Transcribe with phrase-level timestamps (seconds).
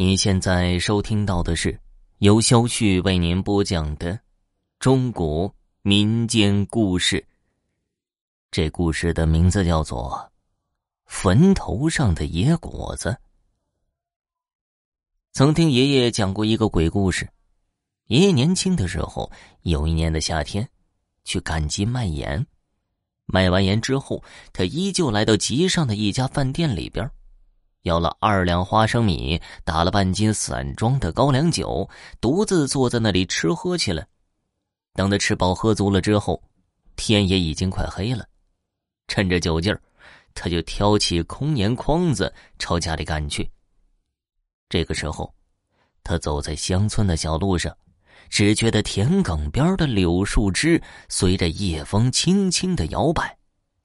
[0.00, 1.76] 你现在收听到的是
[2.18, 4.16] 由肖旭为您播讲的
[4.78, 7.26] 中国民间故事。
[8.52, 10.12] 这故事的名字叫做
[11.06, 13.08] 《坟头上的野果子》。
[15.32, 17.28] 曾听爷爷讲过一个鬼故事。
[18.06, 19.28] 爷爷年轻的时候，
[19.62, 20.68] 有一年的夏天，
[21.24, 22.46] 去赶集卖盐。
[23.26, 24.22] 卖完盐之后，
[24.52, 27.10] 他依旧来到集上的一家饭店里边，
[27.82, 31.88] 要了二两花生米，打了半斤散装的高粱酒，
[32.20, 34.06] 独自坐在那里吃喝去了。
[34.94, 36.42] 等他吃饱喝足了之后，
[36.96, 38.26] 天也已经快黑了。
[39.06, 39.80] 趁着酒劲儿，
[40.34, 43.48] 他就挑起空盐筐子朝家里赶去。
[44.68, 45.32] 这个时候，
[46.02, 47.74] 他走在乡村的小路上。
[48.30, 53.37] 只觉得田埂边的柳树枝随着夜风轻轻的摇摆，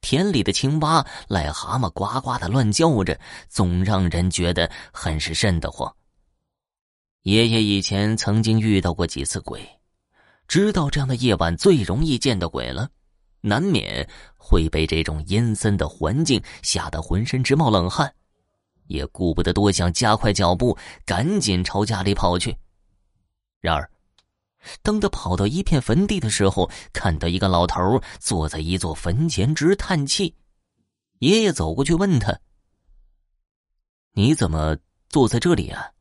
[0.03, 3.17] 田里的青蛙、癞蛤蟆呱呱的乱叫着，
[3.48, 5.91] 总让人觉得很是瘆得慌。
[7.21, 9.66] 爷爷以前曾经遇到过几次鬼，
[10.45, 12.89] 知道这样的夜晚最容易见到鬼了，
[13.39, 18.13] 难免会被这种阴森的环境吓得浑身直冒冷汗，
[18.88, 22.56] 也顾不得多想，加快脚步，赶紧朝家里跑去。
[23.61, 23.89] 然而。
[24.81, 30.36] 当他跑到一片坟地的时候，看到一个老头坐在一座坟前直叹气。
[31.19, 32.39] 爷爷走过去问他
[34.14, 34.78] ：“你怎么
[35.09, 35.91] 坐在这里啊？”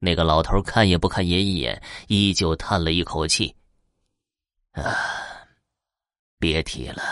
[0.00, 3.54] 那个老头看也不看爷一眼，依旧叹了一口气
[4.72, 4.94] ：“啊，
[6.38, 7.02] 别提了。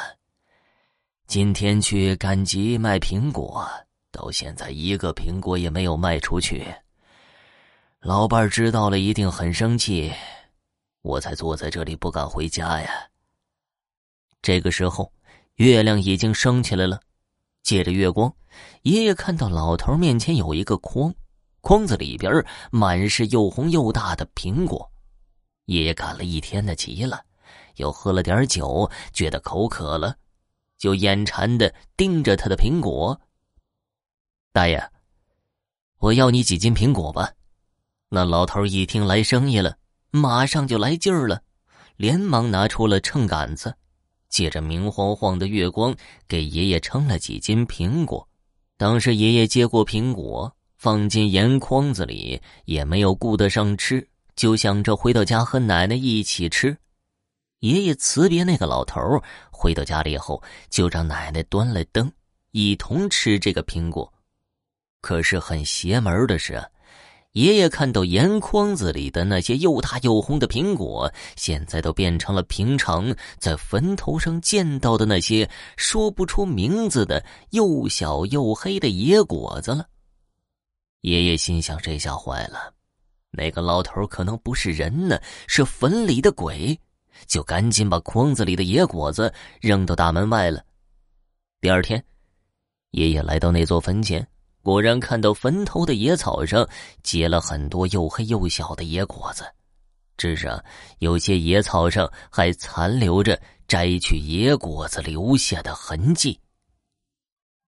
[1.26, 3.64] 今天去赶集卖苹果，
[4.10, 6.66] 到现在一个苹果也没有卖出去。”
[8.00, 10.10] 老伴儿知道了一定很生气，
[11.02, 12.90] 我才坐在这里不敢回家呀。
[14.40, 15.12] 这个时候，
[15.56, 16.98] 月亮已经升起来了，
[17.62, 18.34] 借着月光，
[18.82, 21.14] 爷爷看到老头面前有一个筐，
[21.60, 24.90] 筐子里边满是又红又大的苹果。
[25.66, 27.22] 爷爷赶了一天的急了，
[27.76, 30.16] 又喝了点酒，觉得口渴了，
[30.78, 33.20] 就眼馋的盯着他的苹果。
[34.52, 34.90] 大爷，
[35.98, 37.30] 我要你几斤苹果吧。
[38.12, 39.76] 那老头一听来生意了，
[40.10, 41.40] 马上就来劲儿了，
[41.96, 43.72] 连忙拿出了秤杆子，
[44.28, 45.94] 借着明晃晃的月光
[46.26, 48.26] 给爷爷称了几斤苹果。
[48.76, 54.04] 当时爷爷接过苹果，放进盐筐子里，也没有顾得上吃，
[54.34, 56.76] 就想着回到家和奶奶一起吃。
[57.60, 59.22] 爷爷辞别那个老头，
[59.52, 62.10] 回到家里后，就让奶奶端了灯，
[62.50, 64.12] 一同吃这个苹果。
[65.00, 66.60] 可是很邪门的是。
[67.32, 79.86] 爷爷看到盐筐子里的那些又大又红的苹果，现在都变成了平常在坟头上见到的那些说不出名字的又小又黑的野果子了。
[81.02, 82.74] 爷爷心想：这下坏了，
[83.30, 86.76] 那个老头可能不是人呢，是坟里的鬼，
[87.28, 90.64] 就赶紧把筐子里的野果子扔到大门外了。
[91.60, 92.04] 第二天，
[92.90, 94.26] 爷爷来到那座坟前。
[94.62, 96.68] 果然看到坟头的野草上
[97.02, 99.44] 结了很多又黑又小的野果子，
[100.16, 100.62] 至少
[100.98, 106.38] 有些野草上还残留着摘去野果子留下的痕迹。